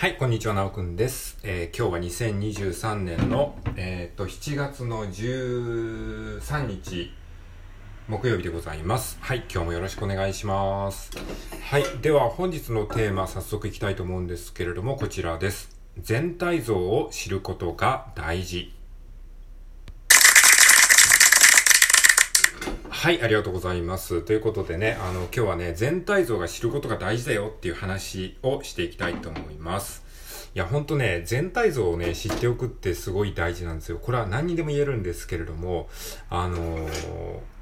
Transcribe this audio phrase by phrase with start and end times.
[0.00, 1.36] はい、こんにちは、なおくんです。
[1.42, 7.12] えー今日は2023年の、えー、と7月の13日
[8.08, 9.18] 木曜日でございます。
[9.20, 11.10] はい、今日もよろしくお願いします。
[11.68, 15.68] はい、では本日のテーマ早速いきたいと思うんですけれども、こちらです。
[15.98, 18.72] 全体像を知ることが大事。
[23.00, 24.20] はい、ありがとうございます。
[24.20, 30.04] ということでね、あの、今日はね、全体像が知ることが大事だよっていう話をしていきたいと思います。
[30.54, 33.98] いや、ほんとね、全体像をね、知っておくってすごい大事なんですよ。
[33.98, 35.88] これは何にでも言えるんですけれども、
[36.28, 36.90] あのー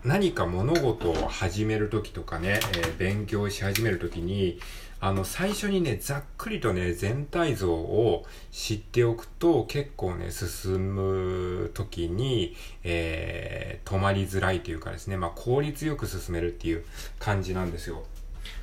[0.05, 4.59] 何か物事を始めるときとかね、えー勉強し始めるときに、
[5.01, 16.85] あの、最初にね、ざっくりとね、全体像を知っておくと、結構ね、進むときに、えー止まりづらいというかですね、まあ、効率よく進めるっていう
[17.19, 18.05] 感じなんですよ。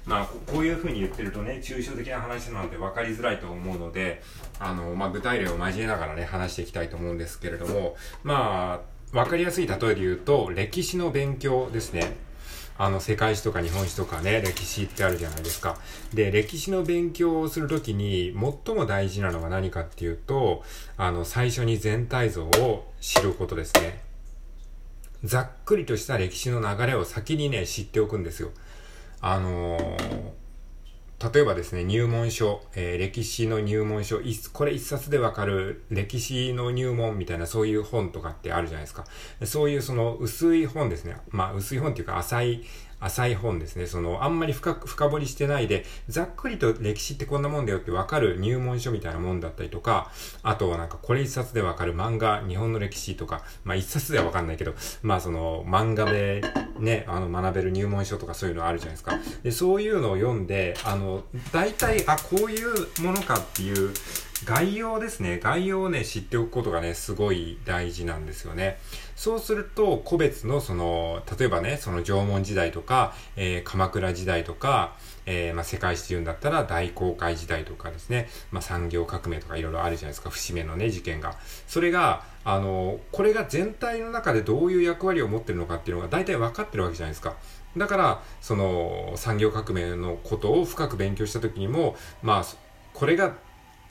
[0.05, 4.21] まあ、こういう風に言ってるとね、抽象的な話なので分かりづらいと思うので、
[4.59, 8.81] あの、まあ、具体例を交えながらね、話していきたいと思うんですけれども、ま
[9.13, 12.13] あ、分かりやすい例えで言うと、歴史の勉強ですね。
[12.77, 15.77] あの、世界史とか日本史とかね、歴史ってあるじゃないですか。
[16.13, 18.33] で、歴史の勉強をするときに、
[18.65, 20.63] 最も大事なのは何かっていうと、
[20.97, 24.01] あの、最初に全体像を知ることですね。
[25.23, 28.51] ざっくりとした歴史の流れを先にね、知っておくんですよ。
[29.21, 30.44] あのー
[31.33, 34.19] 例えばですね、入門書、えー歴史の入門書、
[34.53, 39.05] これ一冊でわかる歴史の入門みたいなそういう本とかってあるじゃないですか。
[39.43, 41.17] そういうその薄い本ですね。
[41.29, 42.63] まあ薄い本っていうか浅い、
[43.05, 43.85] 浅い本ですね。
[43.85, 50.11] そのあんまり深く、深掘りしてないで、ざっくりと歴史ってこんなもんだよってわかる入門書みたいなもんだったりとか、
[50.43, 56.41] あとはなんかこれ一冊でわかる漫画、日本の歴史とか、まあ一冊ではわかんないけど、まあその漫画で
[56.79, 59.19] ね、あの学べる入門書とかそういうのあるじゃないですか。
[59.43, 63.93] で、そういうのを読んで、あの、大体、あ、こういうものかっていう
[64.43, 65.39] 概要ですね。
[65.39, 68.77] 概要をね、知っておくことがね、すごい大事なんですよね。
[69.15, 81.37] そうすると、個別のその、例えばね、その縄文時代とか、えー鎌倉時代とか、えーまあ、世界史で言うんだったら大航海時代とかですね、まあ、産業革命とかいろいろあるじゃないですか、節目のね、事件が。
[81.67, 87.35] それが、あの、これが全体の中でどういう役割を持ってるのかっていうのが大体分かってるわけじゃないですか。
[87.77, 92.45] だから、その、産業革命のことを深く勉強した時にも、まあ、
[92.93, 93.33] これが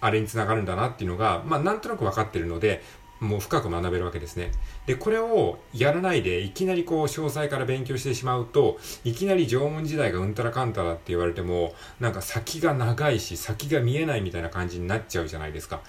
[0.04, 2.82] あれにつながるんだなっていうのが、まあ、なんとなく分かってるので、
[3.20, 4.52] もう深く学べるわけですね。
[4.84, 15.80] で、これをやらないで、いきなりこう、詳細から勉強してしまうと、いきなり縄文時代がうんたらかんたらって言われても、なんか先が長いし、先が見えないみたいな感じになっちゃうじゃないですか。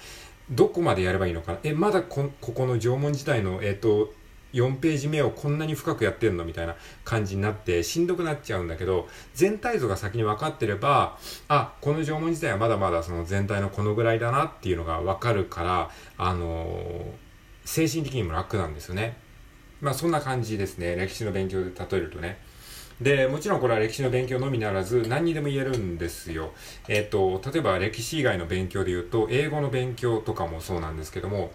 [0.49, 4.13] どこまでやればいいのかなえ、まだこ、ここの縄文時代の、えっ、と、
[4.55, 11.17] 4ページ目をこんなに深くやってんのみたいな感じになってしんどくなっちゃうんだけど全体像が先に分かってれば
[11.47, 17.25] あこの縄文時代はまだまだその全体のこのぐらいだなっていうのが分かるからあのー
[17.65, 19.17] 精神的にも楽なんですよね。
[19.81, 20.95] まあそんな感じですね。
[20.95, 22.37] 歴史の勉強で例えるとね。
[23.01, 26.53] で、もちろんこれは歴史の勉強のみならず何にでも言えるんですよ。
[26.87, 31.51] えっ、と、例えば歴史以外の勉強で言うと、英語の勉強とかもそうなんですけども、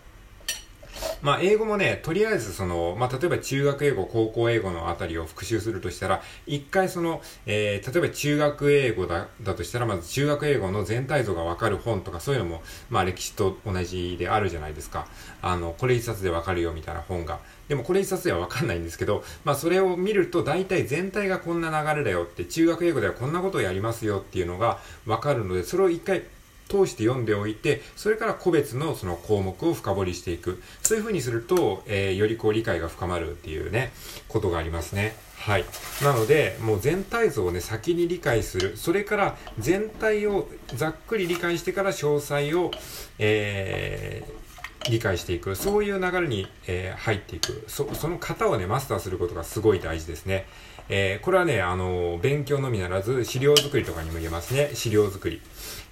[1.22, 15.06] まあ、英語もね、とりあえずその、まあ、例えば中学英語、高校英語のあたりを復習するとしたら、一回その、えー、例えば中学英語だ、だとしたら、まず中学英語の全体像がわかる本とか、そういうのも、まあ、歴史と同じであるじゃないですか。
[15.42, 17.38] あの、これ一冊でわかるよみたいな本が。
[17.68, 26.24] でもこれ一冊ではわかんないんですけど、まあ、それを見ると大体全体がこんな流れだよって、中学英語ではこんなことをやりますよっていうのがわかるので、それを一回
[26.70, 30.62] 通して読んでおいて、それから個別のその項目を深掘りしていく。
[30.82, 33.92] そういう風にすると、えーよりこう理解が深まるっていうね、
[34.28, 35.16] ことがありますね。
[35.38, 35.64] はい。
[36.02, 38.76] なので、もう全体像をね、先に理解する。
[38.76, 42.70] それから全体をざっくり理解してから詳細を、
[43.18, 44.39] えー
[44.88, 45.54] 理解していく。
[45.56, 47.64] そういう流れに、えー入っていく。
[47.66, 50.46] そ、その型をね、マスターすることがすごい大事ですね。
[50.88, 54.70] えーこれはね、あの勉強のみならず、資料作りとかにも言えますね。
[54.74, 55.40] 資料作り。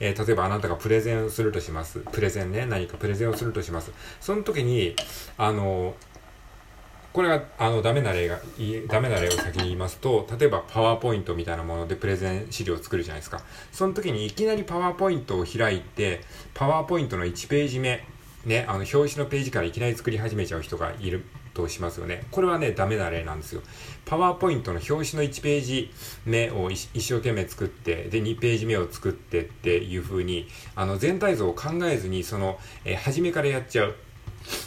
[0.00, 2.00] えー例えばあなたがプレゼンをするとします。
[2.12, 3.92] プレゼンね、何かプレゼンをするとします。
[4.20, 4.96] その時に、
[5.36, 5.94] あの
[7.12, 8.38] これが、あの、ダメな例が、
[8.86, 13.40] ダメな例を先に言いますと、例えばパワーポイントみたいなものでプレゼン資料を作るじゃないですか。
[13.72, 16.20] その時にいきなりパワーポイントを開いて、
[16.54, 18.06] パワーポイントの1ページ目、
[18.48, 22.24] ね、あの、表紙のページからいきなり作り始めちゃう人がいるとしますよね。
[22.30, 23.62] これはね、ダメな例なんですよ。
[24.06, 25.92] パワーポイントの表紙の1ページ
[26.24, 33.94] 目を一生懸命作って、で、2ページ目を作ってっていう風に、あの、全体像を考えずに、その、えー初めからやっちゃう。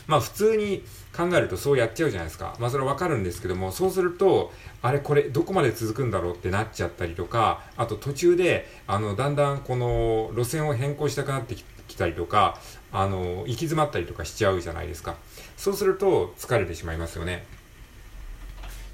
[0.05, 0.83] まあ普通に
[1.15, 2.55] 考えるとそうやっちゃうじゃないですか。
[2.59, 4.51] まあそれわかるんですけども、そうすると、
[4.81, 11.55] あれこれどこまで続くんだろうってなっちゃったりとか、あと途中で、あの、だんだんこの路線を変更したくなって
[11.91, 12.57] きたりとか、
[12.91, 15.15] あの、行き詰まったりとかしちゃうじゃないですか。
[15.57, 17.45] そうすると疲れてしまいますよね。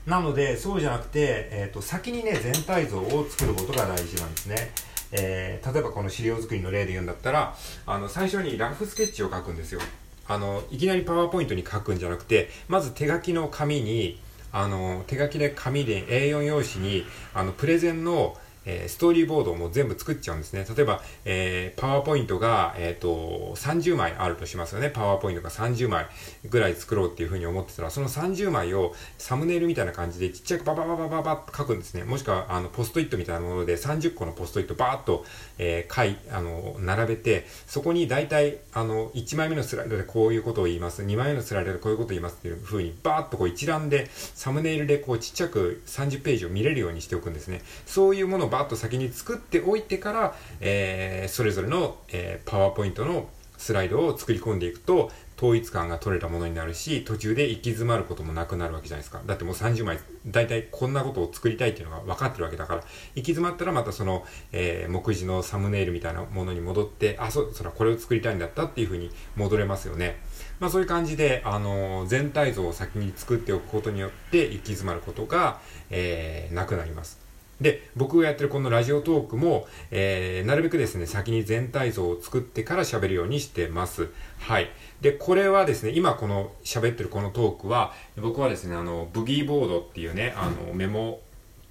[0.06, 4.72] なので、そうじゃなくて、えっ、ー、と、先にね、全体像を作ることが大事なんですね。
[5.12, 7.56] えー、例えばこの資料作りの例で言うんだったら、
[7.86, 9.82] あの、最初にラフスケッチを書くんですよ。
[10.28, 14.20] あの、いきなりパワーポイントに書くんじゃなくて、まず手書きの紙に、
[14.52, 20.66] あの、手書きで紙で A4 用紙に、あの、プレゼンの、えー、ストーリーボードも全部作っちゃうんですね。
[20.76, 24.90] 例えば、えー、パワーポイントが、えっ、ー、と、30枚あるとしますよね。
[24.90, 26.06] パワーポイントが30枚
[26.50, 32.04] ぐらい作ろうっていうふうに思ってたら、その30枚をサムネイルみたいな感じでちっちゃくババババババッと書くんですね。
[32.04, 35.26] もしくは、あの、ポストイットみたいなもので30個のポストイットバーッと、
[35.58, 41.04] えー、書い、あの、並べて、そこに大体、あの、1枚目のスライドでこういうことを言います。
[41.04, 47.62] 2枚目のスライドでこういうことを言いますっていうふうに、バーッとこう一覧で、サムネイルでこうちっちゃく30ページを見れるようにしておくんですね。
[47.86, 59.22] そういうものをバーッと先に作っておいてから、えー、それぞれの、えー、パワーポイントのスライドを作り込んでいくと、統一感が取れたものになるし、途中で行き詰まることもなくなるわけじゃないですか。
[59.24, 70.20] だってもう30枚、だいたいこんなことを作りたいっていうのが分かってるわけだから、行き詰まったらまたその、えー、目次のサムネイルみたいなものに戻って、あ、そ、それはこれを作りたいんだったっていうふうに戻れますよね。
[70.60, 75.60] まあそういう感じで、あのー、全体像を先に作っておくことによって行き詰まることが、
[75.92, 77.27] えー、なくなります。
[77.62, 84.10] で、僕がやってるこのラジオトークも、えー、なるべくですね、先に全体像を作ってから喋るようにしてます。
[84.40, 84.70] はい。
[85.02, 91.22] で、これはですね、今この喋ってるこのトークは、僕はですね、あの、ブギーボードっていうね、あの、メモ、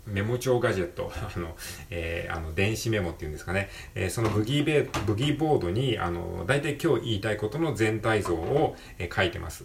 [0.07, 1.57] メモ帳ガジェット、 あの、
[1.91, 9.65] えー、あの、電子メモっていうんですかね、えー、そのブギーベ、ブギーボードに、あの、大体今日言いたいことの全体像を、えー、書いてます。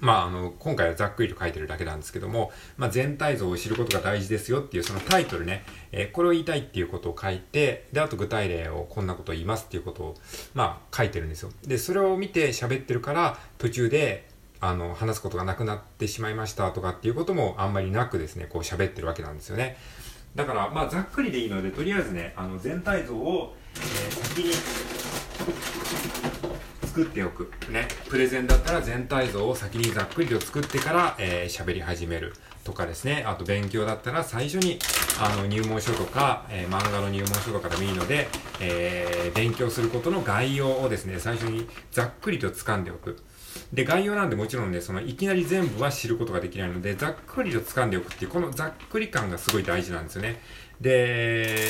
[0.00, 10.14] まあ、あの、今回はざっくりと書いてるだけなんですけども、まあ、全体像を知ることが大事ですよっていうそのタイトルね、えー、これを言いたいっていうことを書いて、で、あと具体例をこんなことを言いますっていうことを、
[10.54, 11.50] まあ、書いてるんですよ。
[11.66, 14.28] で、それを見て喋ってるから、途中で、
[14.60, 19.76] あの、話すことがなくなってしまいましたとかっていうこともあんまりなくですね、こう喋ってるわけなんですよね。
[20.34, 24.52] だから、まあ、ざっくりでいいので、とりあえずね、あの、全体像を、えー、先に、
[26.96, 27.52] 作っておく。
[27.70, 27.88] ね。
[28.08, 32.32] プレゼンだったら全体像を先にざっくりと作ってから、えー、喋り始める。
[32.64, 33.22] とかですね。
[33.26, 34.78] あと勉強だったら最初に、
[35.20, 38.28] あの、入門書とか、えー、漫画の入門書とかでもいいので、
[38.60, 43.22] えー、勉強することの概要をですね、最初にざっくりと掴んでおく。
[43.74, 50.40] で、概要なんでもちろんね、その、いきなり全部は知ることができないので、ざっくりと掴んでおくっていう、このざっくり感がすごい大事なんですよね。
[50.80, 51.68] で、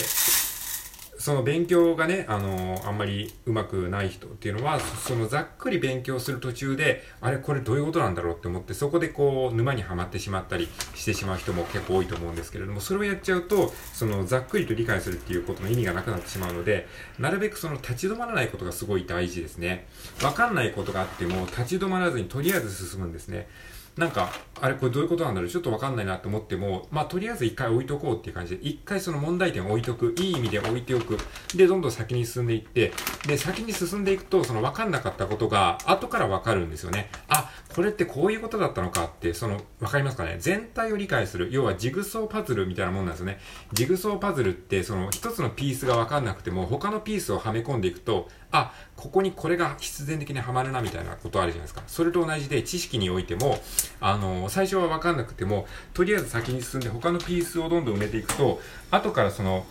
[1.26, 16.86] その勉強がね、あのー、あんまり上手くない人っていうのは、そのざっくり勉強する途中で、あれこれどういうことなんだろうって思って、そこでこう、沼にはまってしまったりしてしまう人も結構多いと思うんですけれども、それをやっちゃうと、そのざっくりと理解するっていうことの意味がなくなってしまうので、
[17.18, 19.88] なるべくその立ち止まらないことがすごい大事ですね。
[20.22, 23.48] わかんないことがあっても、立ち止まらずにとりあえず進むんですね。
[23.96, 25.50] なんか、あれこれどういうことなんだろう？
[25.50, 30.14] ちょっとわかんないなと思っても、まあとりあえず一回置いとこうっていう感じで、一回その問題点を置いとく。
[30.18, 31.18] いい意味で置いておく。
[31.54, 32.92] で、どんどん先に進んでいって、
[33.26, 37.10] で、先に進んでいくと、そのわかんなかったことが後からわかるんですよね。
[37.28, 40.36] あ、これってこういうことだったのかって、その、わかりますかね？
[40.40, 41.48] 全体を理解する。
[41.50, 43.38] 要はジグソーパズルみたいなもんなんですよね。
[43.72, 51.82] ジグソーパズルって、その一つのピースがわかんなくても、他のピースをはめ込んでいくと、あ、ここにこれが必然的にはまるなみたいなことあるじゃないですか。
[51.86, 53.58] それと同じで知識においても、
[54.00, 58.60] あの、最初はわかんなくても、とりあえず先に進んで他のピースをどんどん埋めていくと、
[58.90, 59.66] 後からその、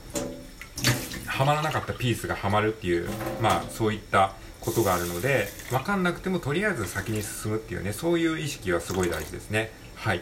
[1.26, 3.10] はまらなかったピースがはまるっていう、
[3.42, 9.72] まあそういったことがあるので、わかんなくてもとりあえず先に進むっていうね、そういう意識はすごい大事ですね。
[9.96, 10.22] はい。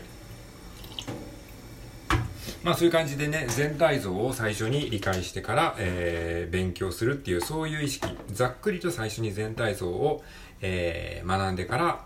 [2.63, 8.07] まあそういう感じでね、全体像を最初に理解してから、えー、勉強するっていう、そういう意識。
[8.31, 10.23] ざっくりと最初に全体像を、
[10.61, 12.05] えー、学んでから、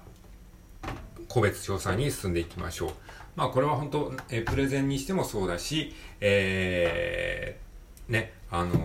[1.27, 2.91] 個別調査に進んでいきましょう。
[3.35, 8.77] まあこれは本当、えー、プレゼンにしてもそうだし、えー、ね、あのー、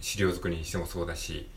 [0.00, 1.50] 資料作りにしてもそうだし、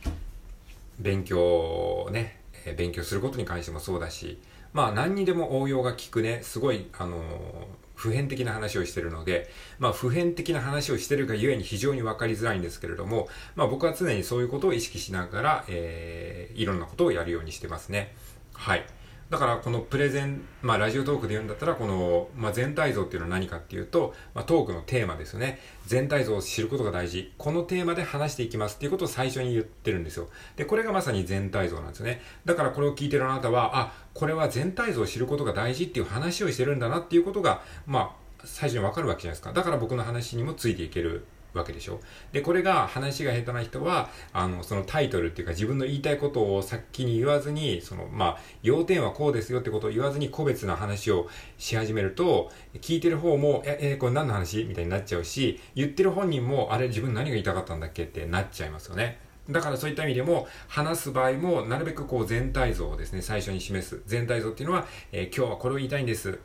[0.99, 4.41] 勉強ね、えー、勉強することに関してもそうだし、
[4.73, 13.27] まあ何にでも応用が効くね、すごい、あのー普遍的な話をしてるので、まあ普遍的な話をしてるがゆえに非常に分かりづらいんですけれども、
[13.57, 18.15] まあ僕は常にそういうことを意識しながら、えー、いろんなことをやるようにしてますね。
[18.53, 18.85] はい。
[19.29, 25.59] だからこのプレゼン、まあラジオトークで言うんだったら、この、まあ全体像っていうのは何かっていうと、まあトークのテーマですよね。
[25.85, 27.31] 全体像を知ることが大事。
[27.37, 30.29] このテーマで話していきますっていうことを最初に言ってるんですよ。
[30.55, 32.21] で、これがまさに全体像なんですよね。
[32.45, 39.53] だからこれを聞いてるあなたは、あ、これは全体像を知ることが大事っていう話をしてるんだなっていうことが、まあ、最初にわかるわけじゃないですか。
[39.53, 41.99] だから僕の話にもついていけるわけでしょ
[42.31, 51.27] で、これが話が下手な人は、あの、そのタイトルっていうか自分の言いたいことを先に言わずに、その、まあ、要点はこうですよってことを言わずに個別な話を
[51.57, 52.51] し始めると、
[52.81, 54.63] 聞いてる方も、え、え、これ何の話？
[54.65, 58.03] みたいになっちゃうし、言ってる本人も、あれ自分何が言いたかったんだっけ？
[58.03, 59.19] ってなっちゃいますよね。
[59.49, 64.01] だからそういった意味でも、話す場合も、なるべくこう全体像をですね、最初に示す。
[64.05, 66.37] 全体像っていうのは、えー、今日はこれを言いたいんです。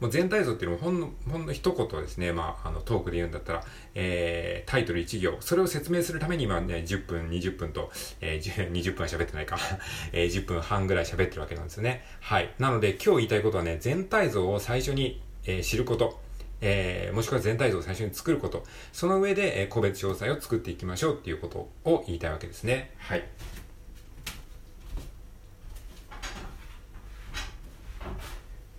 [0.00, 3.64] もう全体像っていうのもほんの、ほんの一言ですね、まあ、あの、トークで言うんだったら、
[3.94, 9.58] えー、タイトル1行、それを説明するために今ね、10分、20分と、えー、 20分は喋ってないか、
[10.12, 12.04] えー、10分半ぐらい喋ってるわけなんですよね。
[12.20, 12.52] はい。
[12.58, 16.20] なので、今日言いたいことはね、全体像を最初に、えー、知ること。
[16.62, 18.64] えー、もしくは全体像を最初に作ること。
[18.92, 22.92] その上で、えー、個別詳細を作っていきましょうっていうことを言いたいわけですね。
[22.98, 23.24] はい。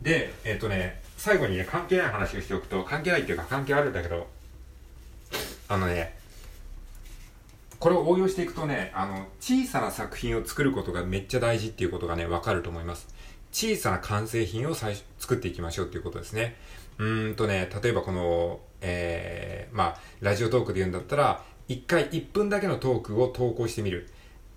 [0.01, 4.27] で、えっ、とね、最後にね、関係ない話をしておくと、関係ないっていうか関係あるんだけど、
[5.67, 6.17] あのね、
[7.79, 13.07] これを応用していくとね、あの、小さな作品を作ることがめっちゃ大事っていうことがね、わかると思います。
[13.51, 16.55] 小さな完成品を最初作っていきましょうっていうことですね。
[16.97, 24.09] うーんとね、例えばこの、えー、まあ、ラジオトークで言うんだったら、一回1分だけのトークを投稿してみる。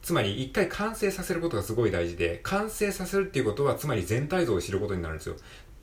[0.04, 5.36] つまり一回完成させることがすごい大事で、完成させるっていうことは、つまり全体像を知ることになるんですよ。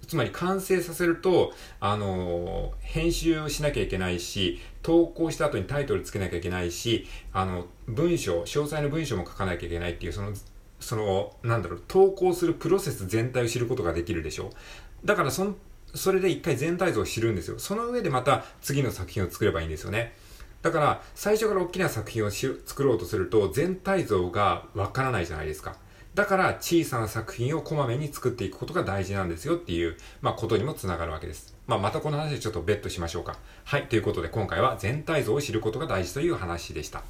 [0.06, 10.34] つまり完成させると、あの、編集をしなきゃいけないし、投稿した後にタイトルつけなきゃいけないし、あの、文章、詳細の文章も書かなきゃいけないっていう、その、
[10.80, 14.52] その、なんだろう、投稿するプロセス全体を知ることができるでしょ。
[15.04, 15.56] だからその、
[15.96, 17.58] それで一回全体像を知るんですよ。
[17.58, 20.14] その上でまた次の作品を作ればいいんですよね。
[20.62, 25.76] だから、最初から大きな作品を作ろうとすると、全体像がわからないじゃないですか。
[26.14, 31.56] だから小さな作品をこまめに作っていくことが大事なんですよっていう、まあ、ことにもつながるわけです。
[31.68, 33.38] まあ、またこの話でちょっと別途しましょうか。
[33.64, 33.88] はい。
[33.88, 37.04] ということで今回は全体像を知ることが大事という話でした。